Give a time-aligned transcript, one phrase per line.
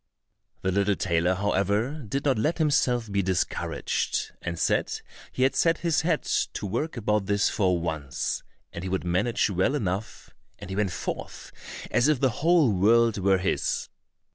[0.63, 4.99] The little tailor, however, did not let himself be discouraged, and said
[5.31, 8.41] he had set his head to work about this for once,
[8.73, 11.51] and he would manage well enough, and he went forth
[11.91, 13.89] as if the whole world were his.